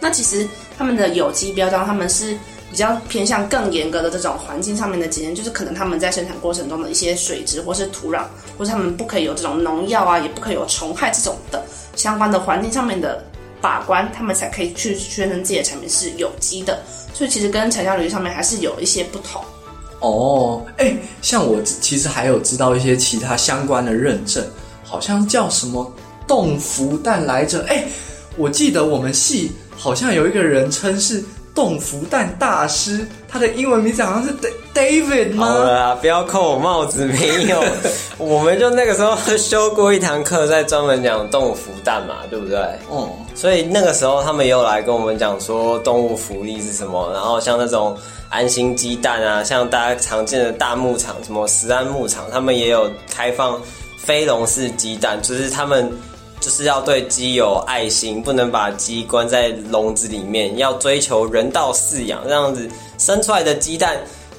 [0.00, 2.34] 那其实他们的有机标章，他们是
[2.70, 8.22] 比较偏向更严格的这种环境上面的检验，就是可能他们在生产过程中的一些水质，或是土壤，
[8.56, 11.62] 或是他们不可以有这种农药啊，也不可以有虫害这种的
[11.94, 13.22] 相关的环境上面的
[13.60, 16.78] 把关，他们才可以去宣称自己的产品是有机的。
[17.12, 19.44] 所以其实跟产销履历上面还是有一些不同。
[20.00, 24.44] 哦，哎，像我其实还有知道一些其他相关的认证，
[24.84, 25.92] 好像叫什么
[26.26, 27.64] 动福蛋来着？
[27.68, 27.84] 哎，
[28.36, 34.34] 我记得我们系好像有一个人称是动福蛋大师，他的英文名字好像是
[34.74, 35.46] David 吗？
[35.46, 37.62] 好了，不要扣我帽子，没有，
[38.18, 42.58] 我们就那个时候修过一堂课，在专门讲动物福蛋嘛，对不对？
[42.88, 47.96] 哦、嗯，所以那个时候他们也有来跟我们讲说动物福利是什么，然后像那种。
[48.30, 53.58] 安心鸡蛋啊，像大家常见的大牧场，什么石安牧场，他们也有开放
[53.96, 55.90] 飞龙式鸡蛋，就是他们
[56.40, 63.96] 就是要对鸡有爱心，不能把鸡关在笼子里面，要追求人道饲养，这样子生出来的鸡蛋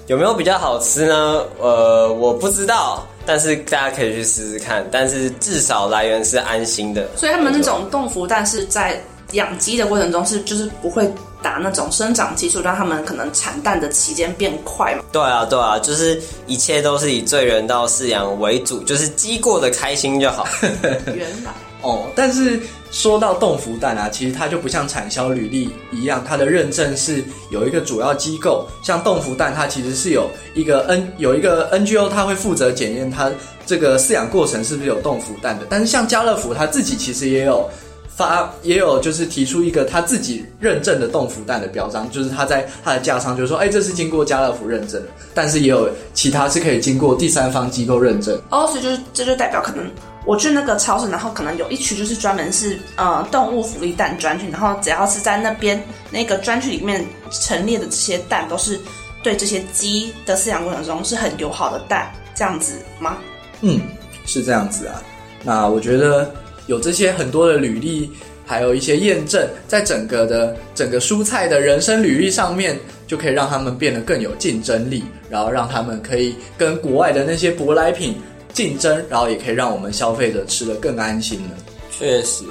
[0.08, 1.44] 有没有比较好吃呢？
[1.60, 7.08] 呃，我不知道，但是大家可以去试试看，但是至少来源是安心的。
[7.16, 9.02] 所以他们那种动福蛋是在
[9.34, 11.10] 养鸡的过程中是就是不会。
[11.42, 15.06] 打那种生长激素，让他们可能产蛋的期间变快嘛？
[15.10, 20.46] 对啊，对啊，就是一切都是以最人道饲养为主，就是鸡过得开心就好。
[21.16, 22.60] 原来哦，但是
[22.92, 33.32] 说到冻福蛋啊，其实它就不像产销履历一样，它的认证是有一个主要机构，像冻福蛋，它其实是有一个 N 有一个 NGO，它会负责检验它
[33.66, 35.66] 这个饲养过程是不是有冻福蛋的。
[35.70, 37.70] 但是像家乐福，它自己其实也有
[38.14, 45.08] 发，也有就是提出一个他自己认证的冻福蛋的标章，就是他在他的架上就是说，哎，这是经过家乐福认证的。
[45.34, 48.38] 但是也有其他是可以经过第三方机构认证。
[48.50, 49.86] 哦，所以就是这就代表可能。
[50.30, 58.80] 我去那个超市，然后可能有一区就是专门是呃动物福利蛋专区，然后只要是在那边那个专区里面陈列的这些蛋，都是
[59.24, 63.18] 对这些鸡的饲养过程中是很友好的蛋，这样子吗？
[63.62, 63.82] 嗯，
[64.28, 65.02] 是这样子啊。
[65.44, 66.32] 那我觉得
[66.68, 68.12] 有这些很多的履历，
[68.46, 78.22] 还有一些验证，在整个的整个蔬菜的人生履历上面，就可以让他们变得更有竞争力，然后让他们可以跟国外的那些舶来品。
[78.60, 81.52] 竞争，然后也可以让我们消费者吃得更安心了。
[81.98, 82.44] 确实，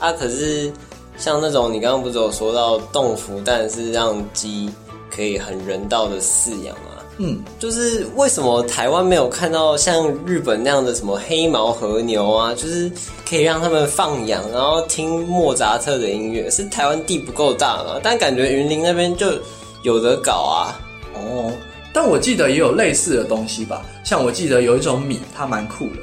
[0.00, 0.68] 哎，啊，可是
[1.16, 4.68] 像那种你刚刚不是有说到豆腐蛋是让鸡
[5.08, 6.90] 可以很人道的饲养吗？
[7.18, 12.52] 嗯，就是为什么台湾没有看到像日本那样的什么黑毛和牛啊？
[12.52, 12.90] 就是
[13.24, 18.00] 可以让他们放养，然后听莫扎特的音乐，是台湾地不够大吗？
[18.02, 19.28] 但感觉云林那边就
[19.84, 20.80] 有得搞啊。
[21.14, 21.52] 哦。
[22.00, 26.02] 但我记得也有类似的东西吧，像我记得有一种米，它蛮酷的。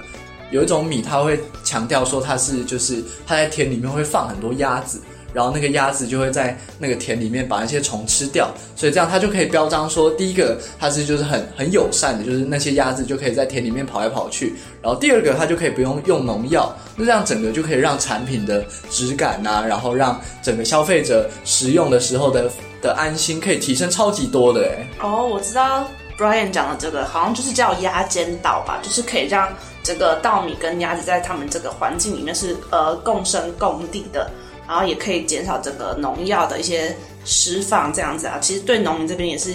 [0.51, 4.99] 有一种米，它会强调说它是，就是它在田里面会放很多鸭子，
[5.35, 22.49] 然后那个鸭子就会在那个田里面把那些虫吃掉，所以这样它就可以标章说，第一个它是就是很很友善的，就是那些鸭子就可以在田里面跑来跑去，然后第二个它就可以不用用农药，那这样整个就可以让产品的质感呐、啊，然后让整个消费者食用的时候的。
[22.81, 34.29] 的安心可以提升超级多的哎哦，我知道 Brian 讲的这个好像就是叫鸭尖稻吧，就是可以让这个稻米跟鸭子在他们这个环境里面是呃共生共地的，
[34.67, 39.53] 然后也可以减少这个农药的一些释放，这样子啊，其实对农民这边也是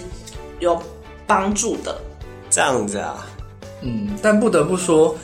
[0.58, 0.80] 有
[1.26, 2.00] 帮助的。
[2.50, 3.26] 这样子啊，
[3.82, 5.16] 嗯，但不得不说，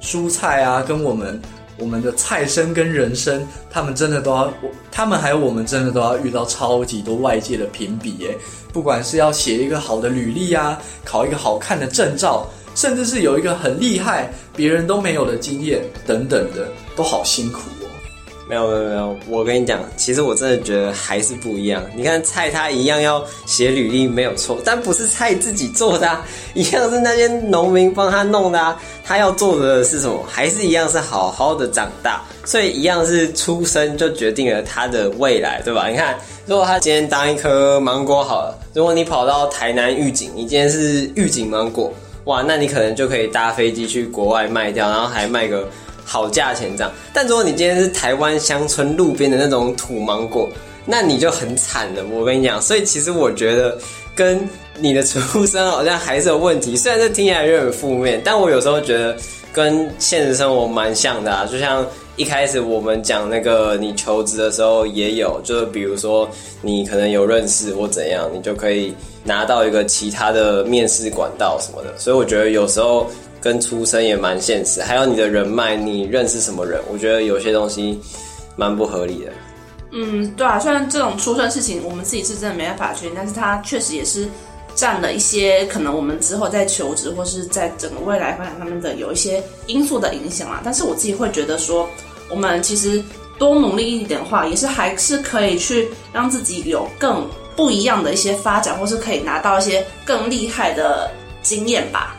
[0.00, 1.40] 蔬菜啊跟我们。
[1.80, 4.52] 我们的菜生跟人生，他们真的都要，
[4.90, 8.36] 他们还有我们真的都要遇到超级多外界的评比耶。
[8.72, 17.60] 不管是要写一个好的履历啊，考一个好看的证照，甚至是有一个很厉害、别人都没有的经验等等的，都好辛苦。
[18.48, 21.84] 没有没有没有，我跟你讲，其实我真的觉得还是不一样。
[21.94, 28.80] 你看菜，他一样要写履历没有错，但不是菜自己做的啊，一样是那些农民帮他弄的啊。
[29.04, 30.24] 他要做的是什么？
[30.26, 35.86] 还是一样是好好的长大，所以一样是出生就决定了他的未来，对吧？
[35.88, 41.92] 你看，如果他今天当一颗芒果好了，如果你跑到台南预警，你今天是预警芒果，
[42.24, 45.68] 哇，那你可能就可以搭飞机去国外卖掉，然后还卖个。
[46.10, 50.48] 好价钱这样，但如果你今天是台湾乡村路边的那种土芒果，
[50.86, 52.02] 那你就很惨了。
[52.10, 53.76] 我跟你讲，所以其实我觉得
[54.14, 56.74] 跟你的出身好像还是有问题。
[56.76, 59.14] 虽然这听起来有点负面，但我有时候觉得
[59.52, 61.44] 跟现实生活蛮像的啊。
[61.44, 66.26] 就像一开始我们讲那个你求职的时候也有，就是比如说
[66.62, 68.94] 你可能有认识或怎样，你就可以
[69.24, 71.92] 拿到一个其他的面试管道什么的。
[71.98, 73.06] 所以我觉得有时候。
[73.40, 76.80] 跟出身也蛮现实，还有你的人脉，你认识什么人？
[76.90, 78.00] 我觉得有些东西
[78.56, 79.32] 蛮不合理的。
[79.92, 84.28] 嗯，对啊，虽然这种出身事情我们自己是真的没办法确定，但是它确实也是
[84.74, 90.60] 占了一些可能我们之后在求职或是在整个未来发展上面的有一些因素的影响啊。
[90.62, 91.88] 但是我自己会觉得说，
[92.28, 93.02] 我们其实
[93.38, 102.14] 多努力一点的话，也是还是可以去让自己有更不一样的一些发展，或是可以拿到一些更厉害的经验吧。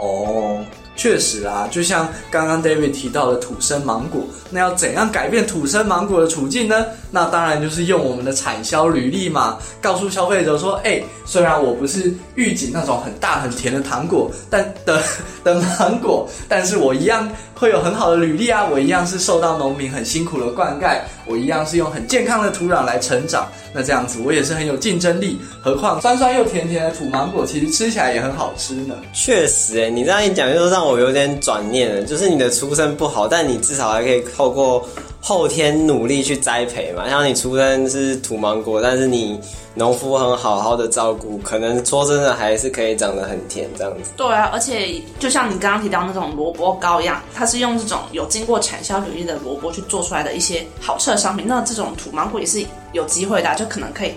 [0.00, 0.64] 哦，
[0.96, 6.86] 确实啊，就像刚刚 David 提到的土生芒果，那要怎样改变土生芒果的处境呢？
[7.10, 15.02] 那当然就是用我们的产销履历嘛，告诉消费者说，哎、虽然我不是预警那种很大很甜的糖果，但的
[15.44, 17.28] 的芒果，但是我一样
[17.60, 23.46] 会有很好的履历啊，我一样是受到农民很辛苦的灌溉，我一样是用很健康的土壤来成长。
[23.74, 25.38] 那这样子，我也是很有竞争力。
[25.60, 28.94] 何况酸酸又甜甜的土芒果，其实吃起来也很好吃呢。
[29.12, 32.02] 确实，哎，你这样一讲，就让我有点转念了。
[32.02, 34.88] 就是你的出身不好，但你至少还可以透过
[35.20, 37.08] 后天努力去栽培嘛。
[37.08, 39.38] 像你出生是土芒果，但是你
[39.74, 44.10] 农夫很好好的照顾，可能说真的还是可以长得很甜这样子。
[44.16, 51.46] 对啊，而且就像你刚刚提到那种萝卜糕一样，它是用这种有经过产销履历的萝卜去做出来的一些好吃的商品。
[51.46, 54.12] 那这种土芒果也是有机会的，就可能可以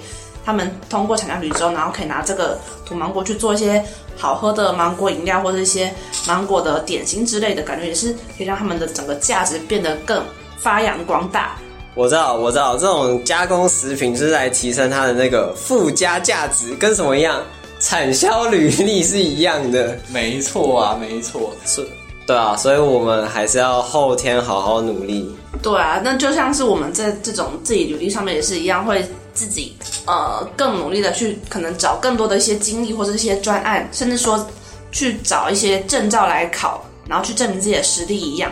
[0.45, 3.83] 他们通过产销履之后，然后可以拿这个土芒果去做一些
[4.17, 5.93] 好喝的芒果饮料，或者一些
[6.27, 10.23] 芒果的点心之类的，感觉也是可以让他们的整个价值变得更
[10.63, 11.57] 发扬光大。
[11.93, 17.39] 我知道，我知道，这种加工食品是来提升它的那个附加价值，跟什么一样？
[17.79, 19.95] 产销履历是一样的。
[20.07, 21.85] 没错啊，没错，是，
[22.25, 25.29] 对啊，所以我们还是要后天好好努力。
[25.61, 29.75] 对啊，那就像是我们在这种自己履历上面也是一样，会自己
[30.07, 34.47] 呃更努力的去可能找更多的一些经历或者一些专案，甚至说
[34.91, 38.51] 去找一些证照来考，然后去证明自己的实力一样。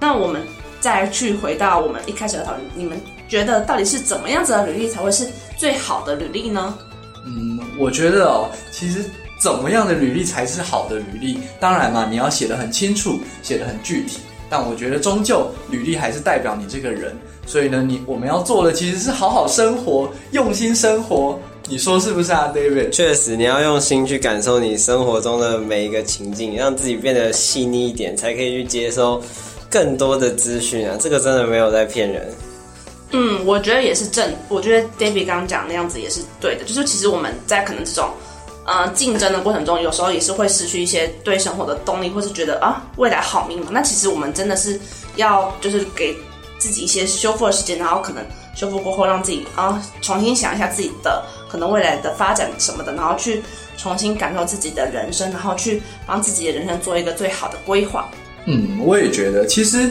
[0.00, 0.42] 那我们。
[0.80, 6.76] 再去回到我们一开始的讨论，你们觉得到底是怎么样子的履历才会是最好的履历呢？
[7.26, 9.04] 嗯，我觉得哦，其实
[9.40, 11.38] 怎么样的履历才是好的履历？
[11.60, 14.18] 当然嘛，你要写得很清楚，写得很具体。
[14.48, 17.16] 但我觉得终究履历还是代表你这个人。
[17.46, 21.38] 所以呢，你我们要做的其实是好好生活，用心生活。
[21.68, 22.90] 你说是不是啊，David？
[22.90, 29.22] 确实，你要用心去感受你生活中的每一个情境，让自己变得细腻一点，才可以去接收。
[29.70, 32.28] 更多的资讯啊，这个真的没有在骗人。
[33.12, 34.32] 嗯，我觉得也是正。
[34.48, 38.10] 我觉得 David 刚刚讲那样子也是对的，就是其实我们在可能这种
[38.66, 43.70] 呃竞争的过程中，有时候也是会失去一些对生活的动力，或是觉得啊未来好迷茫。
[43.70, 44.78] 那其实我们真的是
[45.16, 46.16] 要就是给
[46.58, 53.42] 自己一些修复的时间，然后可能修复过后，让自己啊重新想一下自己的可能未来的发展什么的，然后去
[53.76, 58.08] 重新感受自己的人生，然后去帮自己的人生做一个最好的规划。
[58.46, 59.90] 嗯，我也觉得，其实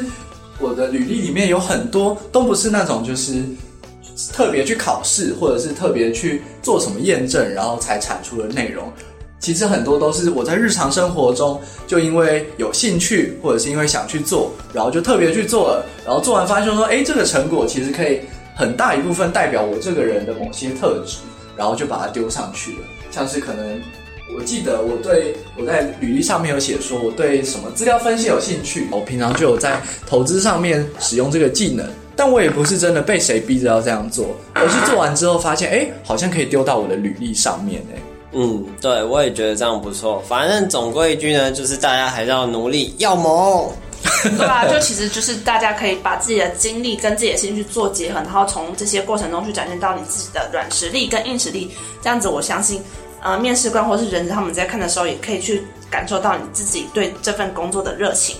[0.59, 3.43] 我的履历里面有很多都不是那种就是
[4.33, 8.91] 特别去考试，或者是特别去做什么验证，然后才产出的内容。
[9.39, 18.19] 其实很多都是我在日常生活中就因为有兴趣，或者是因为想去做，然后就特别去做了，然后做完发现说，哎，这个成果其实可以
[18.55, 21.19] 很大一部分代表我这个人的某些特质，
[21.55, 22.79] 然后就把它丢上去了，
[23.11, 23.79] 像是可能。
[24.35, 37.99] 我记得我对我在履历上面有写说，我对什么资料分析有兴趣，我平常就有在投资上面使用这个技能，但我也不是真的被谁逼着要这样做，而是做完之后发现，哎，好像可以丢到我的履历上面，哎，
[38.33, 40.23] 嗯，对，我也觉得这样不错。
[40.27, 43.69] 反正总归一句呢，就是大家还是要努力，要猛，
[44.23, 44.65] 对吧？
[44.67, 51.71] 就其实就是大家可以把自己的经历跟自己的兴趣做结合，然后从这些过程中去展现到你自己的软实力跟硬实力，
[52.01, 52.81] 这样子我相信。
[53.21, 58.37] 呃，面试官或是人他们在看的时候，也可以去感受到你自己对这份工作的热情。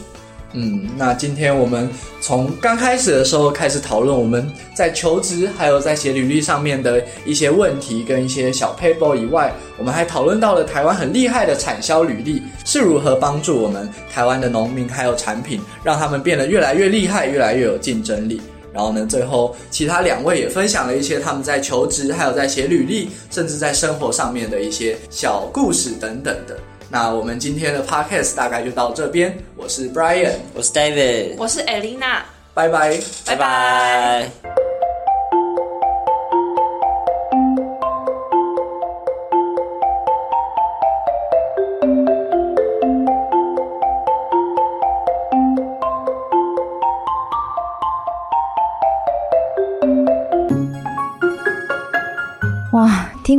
[0.54, 1.88] 嗯，那今天我们
[2.20, 18.42] 从刚开始的时候开始讨论我们在求职还有在写履历上面的一些问题跟一些小 paper 以外，我们还讨论到了台湾很厉害的产销履历是如何帮助我们台湾的农民还有产品，让他们变得越来越厉害，越来越有竞争力。
[18.74, 26.58] 然后呢，最后其他两位也分享了一些他们在求职，还有在写履历，甚至在生活上面的一些小故事等等的。
[26.90, 29.38] 那我们今天的 podcast 大概就到这边。
[29.56, 32.22] 我是 Brian，我是 David，我是 Elena，
[32.54, 34.59] 拜拜，拜拜。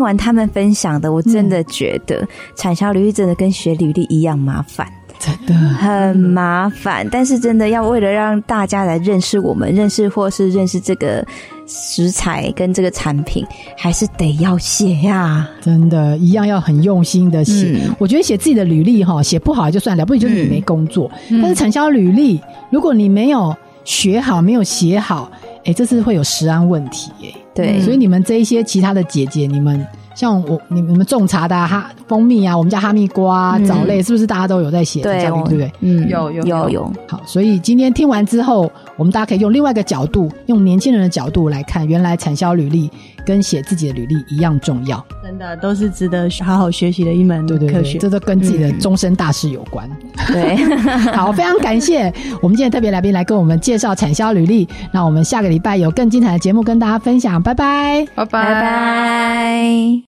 [0.01, 2.27] 听完他们分享的，我真的觉得
[2.57, 7.07] 产销履历真的跟学履历一样麻烦，真的很麻烦。
[7.13, 11.23] 但是真的要为了让大家来认识我们，认识或是认识这个
[11.67, 13.47] 食材跟这个产品，
[13.77, 15.47] 还是得要写呀。
[15.61, 17.79] 真的，一样要很用心的写。
[17.85, 21.11] 嗯、我觉得写自己的履历哈，写不好就算了，不然就是你没工作。
[21.29, 22.41] 嗯、但是产销履历，
[22.71, 25.31] 如果你没有学好，没有写好。
[25.71, 35.01] 哎，这是会有食安问题耶，对，所以你们这一些其他的姐姐，你们像我，你们种茶的哈蜂蜜啊，我们家哈密瓜、啊、藻类，是不是大家都有在写？
[35.01, 35.73] 对，对不对？
[35.79, 36.93] 嗯，有有有有。
[37.07, 42.91] 好，所以今天听完之后，我们大家可以用另外一个角度，用年轻人的角度来看，原来产销履历
[43.31, 49.89] 跟写自己的履历一样重要，真的都是值得好好学习的一门科学，对对对，这都跟自己的终身大事有关。
[50.17, 50.57] 嗯、对，
[51.15, 52.13] 好，非常感谢
[52.43, 58.43] 我们今天特别来宾来跟我们介绍产销履历，那我们下个礼拜有更精彩的节目跟大家分享，拜拜，拜拜。
[58.43, 59.99] 拜拜。